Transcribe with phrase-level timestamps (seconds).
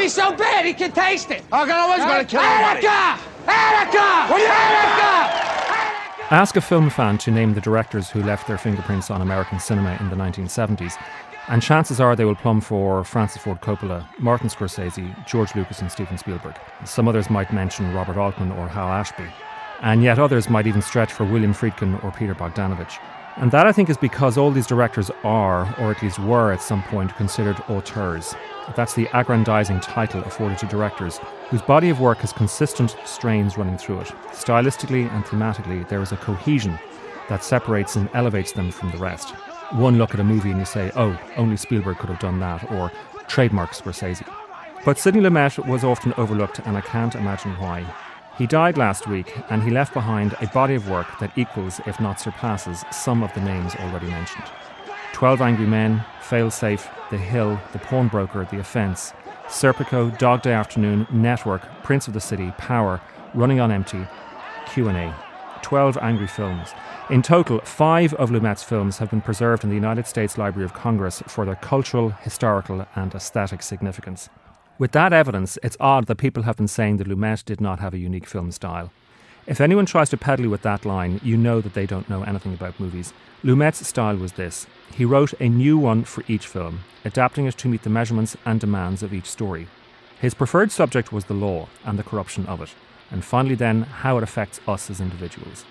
[0.00, 1.42] movie so bad he can taste it.
[1.52, 2.86] I'm always going to kill everybody.
[2.86, 3.22] Attica!
[3.46, 4.32] Attica!
[4.32, 6.34] What are Attica!
[6.34, 9.96] Ask a film fan to name the directors who left their fingerprints on American cinema
[10.00, 10.94] in the 1970s,
[11.48, 15.90] and chances are they will plumb for Francis Ford Coppola, Martin Scorsese, George Lucas, and
[15.90, 16.54] Steven Spielberg.
[16.84, 19.26] Some others might mention Robert Altman or Hal Ashby,
[19.82, 22.98] and yet others might even stretch for William Friedkin or Peter Bogdanovich.
[23.40, 26.60] And that I think is because all these directors are, or at least were at
[26.60, 28.34] some point, considered auteurs.
[28.76, 33.78] That's the aggrandizing title afforded to directors whose body of work has consistent strains running
[33.78, 34.08] through it.
[34.32, 36.78] Stylistically and thematically, there is a cohesion
[37.30, 39.30] that separates and elevates them from the rest.
[39.72, 42.70] One look at a movie and you say, oh, only Spielberg could have done that,
[42.70, 42.92] or
[43.26, 44.22] trademark Scorsese.
[44.84, 47.86] But Sidney Lumet was often overlooked, and I can't imagine why.
[48.40, 52.00] He died last week, and he left behind a body of work that equals, if
[52.00, 54.46] not surpasses, some of the names already mentioned.
[55.12, 59.12] 12 Angry Men, Failsafe, The Hill, The Pawnbroker, The Offence,
[59.46, 63.02] Serpico, Dog Day Afternoon, Network, Prince of the City, Power,
[63.34, 64.06] Running on Empty,
[64.72, 65.14] Q&A.
[65.60, 66.72] 12 angry films.
[67.10, 70.72] In total, five of Lumet's films have been preserved in the United States Library of
[70.72, 74.30] Congress for their cultural, historical, and aesthetic significance.
[74.80, 77.92] With that evidence, it's odd that people have been saying that Lumet did not have
[77.92, 78.90] a unique film style.
[79.46, 82.22] If anyone tries to peddle you with that line, you know that they don't know
[82.22, 83.12] anything about movies.
[83.44, 87.68] Lumet's style was this he wrote a new one for each film, adapting it to
[87.68, 89.68] meet the measurements and demands of each story.
[90.18, 92.72] His preferred subject was the law and the corruption of it,
[93.10, 95.66] and finally, then, how it affects us as individuals.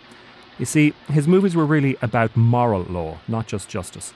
[0.60, 4.14] You see, his movies were really about moral law, not just justice.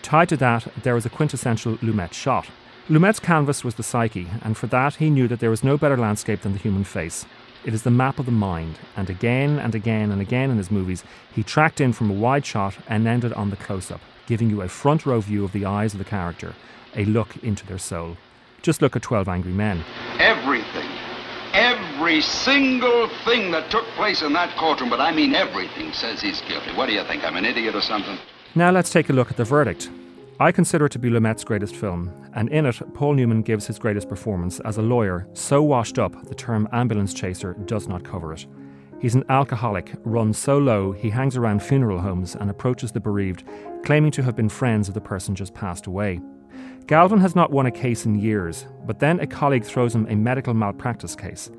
[0.00, 2.46] Tied to that, there was a quintessential Lumet shot.
[2.88, 5.98] Lumet's canvas was the psyche, and for that, he knew that there was no better
[5.98, 7.26] landscape than the human face.
[7.62, 10.70] It is the map of the mind, and again and again and again in his
[10.70, 14.48] movies, he tracked in from a wide shot and ended on the close up, giving
[14.48, 16.54] you a front row view of the eyes of the character,
[16.96, 18.16] a look into their soul.
[18.62, 19.84] Just look at 12 Angry Men.
[20.18, 20.88] Everything.
[21.52, 26.40] Every single thing that took place in that courtroom, but I mean everything, says he's
[26.48, 26.74] guilty.
[26.74, 27.22] What do you think?
[27.22, 28.16] I'm an idiot or something?
[28.54, 29.90] Now let's take a look at the verdict.
[30.40, 33.76] I consider it to be Lumet's greatest film, and in it, Paul Newman gives his
[33.76, 38.32] greatest performance as a lawyer so washed up the term ambulance chaser does not cover
[38.32, 38.46] it.
[39.00, 43.42] He's an alcoholic, run so low he hangs around funeral homes and approaches the bereaved,
[43.84, 46.20] claiming to have been friends of the person just passed away.
[46.86, 50.14] Galvin has not won a case in years, but then a colleague throws him a
[50.14, 51.50] medical malpractice case.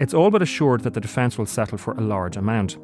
[0.00, 2.78] It's all but assured that the defence will settle for a large amount.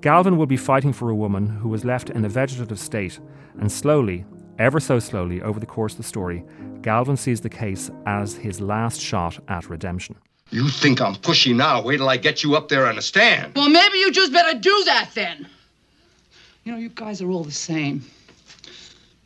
[0.00, 3.20] Galvin will be fighting for a woman who was left in a vegetative state,
[3.60, 4.24] and slowly,
[4.58, 6.44] ever so slowly, over the course of the story,
[6.82, 10.16] Galvin sees the case as his last shot at redemption.
[10.50, 11.82] You think I'm pushy now?
[11.82, 13.54] Wait till I get you up there on a stand.
[13.54, 15.46] Well, maybe you just better do that then.
[16.64, 18.04] You know, you guys are all the same.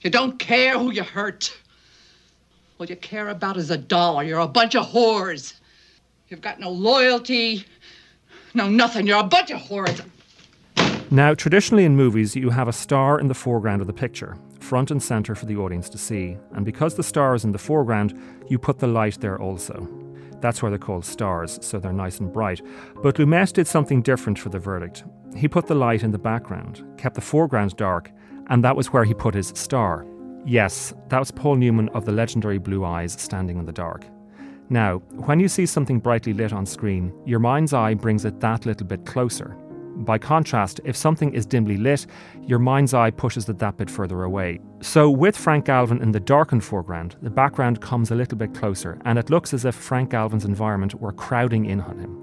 [0.00, 1.56] You don't care who you hurt.
[2.78, 4.24] All you care about is a dollar.
[4.24, 5.54] You're a bunch of whores.
[6.28, 7.64] You've got no loyalty,
[8.54, 9.06] no nothing.
[9.06, 10.02] You're a bunch of whores.
[11.12, 14.90] Now, traditionally in movies, you have a star in the foreground of the picture, front
[14.90, 16.36] and centre for the audience to see.
[16.52, 18.18] And because the star is in the foreground,
[18.48, 19.88] you put the light there also.
[20.40, 22.62] That's why they're called stars, so they're nice and bright.
[23.02, 25.04] But Lumet did something different for the verdict.
[25.36, 28.10] He put the light in the background, kept the foreground dark,
[28.48, 30.04] and that was where he put his star.
[30.44, 34.04] Yes, that was Paul Newman of the legendary Blue Eyes standing in the dark.
[34.68, 38.66] Now, when you see something brightly lit on screen, your mind's eye brings it that
[38.66, 39.56] little bit closer.
[39.96, 42.06] By contrast, if something is dimly lit,
[42.42, 44.58] your mind's eye pushes it that bit further away.
[44.80, 48.98] So, with Frank Galvin in the darkened foreground, the background comes a little bit closer,
[49.04, 52.14] and it looks as if Frank Galvin's environment were crowding in on him.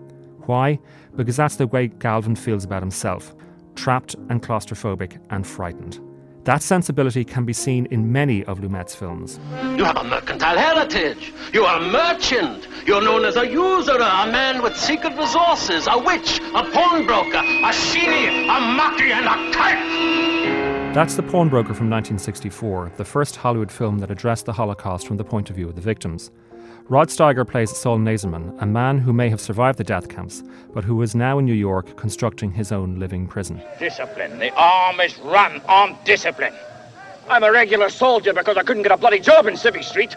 [0.46, 0.80] Why?
[1.16, 3.36] Because that's the way Galvin feels about himself
[3.76, 6.02] trapped and claustrophobic and frightened.
[6.46, 9.40] That sensibility can be seen in many of Lumet's films.
[9.78, 11.34] You have a mercantile heritage.
[11.54, 12.68] You are a merchant.
[12.88, 17.72] You're known as a usurer, a man with secret resources, a witch, a pawnbroker, a
[17.72, 20.94] sheeny, a monkey, and a kite.
[20.94, 25.24] That's The Pawnbroker from 1964, the first Hollywood film that addressed the Holocaust from the
[25.24, 26.32] point of view of the victims.
[26.90, 30.42] Rod Steiger plays Sol Nazerman, a man who may have survived the death camps,
[30.74, 33.62] but who is now in New York constructing his own living prison.
[33.78, 34.40] Discipline.
[34.40, 36.56] The arm is run on discipline.
[37.30, 40.16] I'm a regular soldier because I couldn't get a bloody job in Civvy Street.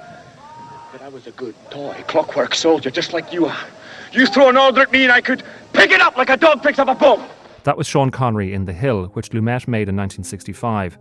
[0.92, 3.64] But I was a good toy, clockwork soldier, just like you are.
[4.12, 5.42] You throw an order at me and I could
[5.74, 7.28] pick it up like a dog picks up a bone.
[7.64, 10.96] That was Sean Connery in The Hill, which Lumet made in 1965.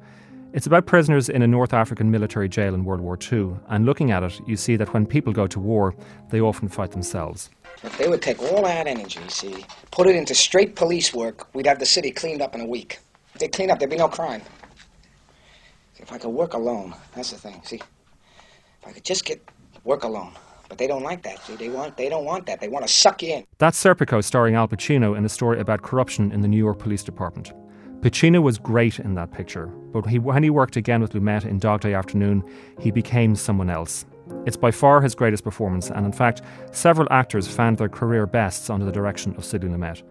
[0.53, 4.11] It's about prisoners in a North African military jail in World War II, and looking
[4.11, 5.95] at it, you see that when people go to war,
[6.29, 7.49] they often fight themselves.
[7.83, 11.67] If they would take all that energy, see, put it into straight police work, we'd
[11.67, 12.99] have the city cleaned up in a week.
[13.33, 14.41] If they clean up, there'd be no crime.
[15.93, 17.77] See, if I could work alone, that's the thing, see.
[18.81, 19.41] If I could just get
[19.85, 20.33] work alone,
[20.67, 21.39] But they don't like that.
[21.45, 22.61] See, they want they don't want that.
[22.61, 23.43] They want to suck you in.
[23.57, 27.03] That's Serpico starring Al Pacino in a story about corruption in the New York Police
[27.03, 27.51] Department.
[28.01, 31.59] Pacino was great in that picture, but he, when he worked again with Lumet in
[31.59, 32.43] Dog Day Afternoon,
[32.79, 34.07] he became someone else.
[34.47, 38.71] It's by far his greatest performance, and in fact, several actors found their career bests
[38.71, 40.01] under the direction of Sidney Lumet.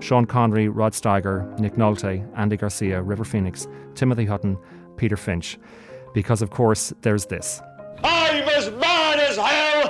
[0.00, 4.56] Sean Connery, Rod Steiger, Nick Nolte, Andy Garcia, River Phoenix, Timothy Hutton,
[4.96, 5.58] Peter Finch.
[6.14, 7.60] Because, of course, there's this.
[8.02, 9.88] I'm as mad as hell,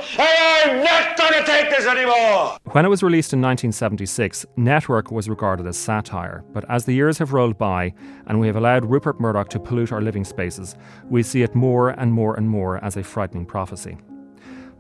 [0.65, 2.57] I'm not going to take this anymore.
[2.73, 7.19] When it was released in 1976, Network was regarded as satire, but as the years
[7.19, 7.93] have rolled by
[8.27, 10.75] and we have allowed Rupert Murdoch to pollute our living spaces,
[11.11, 13.99] we see it more and more and more as a frightening prophecy.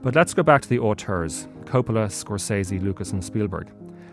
[0.00, 3.70] But let's go back to the auteurs Coppola, Scorsese, Lucas, and Spielberg.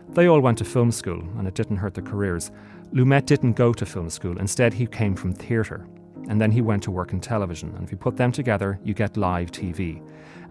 [0.10, 2.52] They all went to film school, and it didn't hurt their careers.
[2.94, 5.88] Lumet didn't go to film school, instead, he came from theatre
[6.30, 7.74] and then he went to work in television.
[7.76, 10.02] And if you put them together, you get live TV.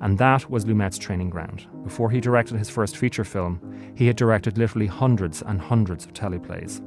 [0.01, 1.67] And that was Lumet's training ground.
[1.85, 3.61] Before he directed his first feature film,
[3.95, 6.83] he had directed literally hundreds and hundreds of teleplays.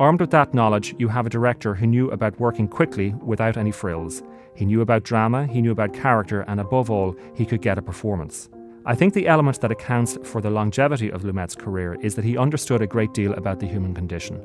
[0.00, 3.72] Armed with that knowledge, you have a director who knew about working quickly without any
[3.72, 4.22] frills.
[4.54, 7.82] He knew about drama, he knew about character, and above all, he could get a
[7.82, 8.48] performance.
[8.86, 12.38] I think the element that accounts for the longevity of Lumet's career is that he
[12.38, 14.36] understood a great deal about the human condition.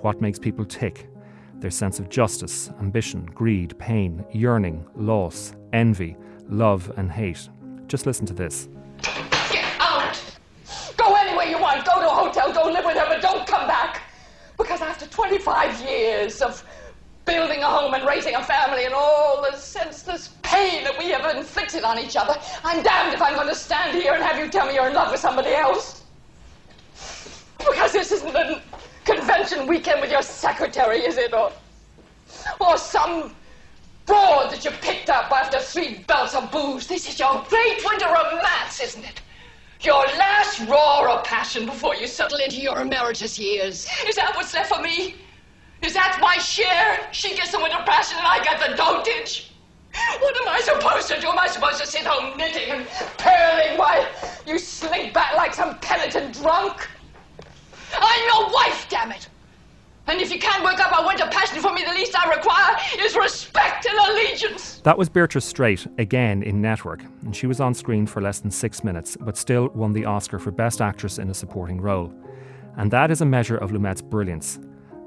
[0.00, 1.08] What makes people tick,
[1.60, 6.16] their sense of justice, ambition, greed, pain, yearning, loss, envy,
[6.48, 7.48] love, and hate.
[7.86, 8.68] Just listen to this.
[9.50, 10.20] Get out!
[10.96, 11.84] Go anywhere you want.
[11.84, 12.52] Go to a hotel.
[12.52, 14.02] Go live with her, but don't come back.
[14.56, 16.64] Because after 25 years of
[17.24, 21.36] building a home and raising a family and all the senseless pain that we have
[21.36, 22.34] inflicted on each other,
[22.64, 24.94] I'm damned if I'm going to stand here and have you tell me you're in
[24.94, 26.04] love with somebody else.
[27.58, 28.60] Because this isn't an
[29.58, 31.32] weekend with your secretary, is it?
[31.32, 31.52] Or,
[32.60, 33.34] or some
[34.06, 36.86] broad that you picked up after three belts of booze.
[36.86, 39.22] This is your great winter romance, isn't it?
[39.82, 43.86] Your last roar of passion before you settle into your emeritus years.
[44.06, 45.14] Is that what's left for me?
[45.82, 47.08] Is that my share?
[47.12, 49.50] She gets the winter passion and I get the dotage.
[50.20, 51.28] What am I supposed to do?
[51.28, 52.86] Am I supposed to sit home knitting and
[53.18, 54.06] purling while
[54.46, 56.88] you slink back like some penitent drunk?
[57.98, 59.28] I'm your wife, damn it!
[60.06, 62.76] And if you can't work up a winter passion for me, the least I require
[62.98, 64.80] is respect and allegiance.
[64.80, 68.50] That was Beatrice Straight again in Network, and she was on screen for less than
[68.50, 72.12] six minutes, but still won the Oscar for Best Actress in a Supporting Role.
[72.76, 74.58] And that is a measure of Lumet's brilliance.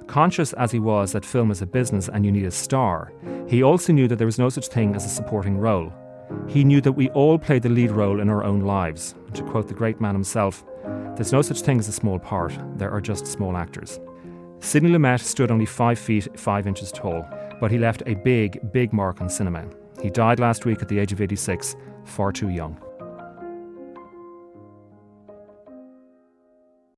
[0.07, 3.11] Conscious as he was that film is a business and you need a star,
[3.47, 5.91] he also knew that there was no such thing as a supporting role.
[6.47, 9.15] He knew that we all play the lead role in our own lives.
[9.27, 10.65] And to quote the great man himself,
[11.15, 13.99] there's no such thing as a small part, there are just small actors.
[14.63, 17.27] Sidney Lumet stood only 5 feet 5 inches tall,
[17.59, 19.65] but he left a big, big mark on cinema.
[20.01, 21.75] He died last week at the age of 86,
[22.05, 22.81] far too young.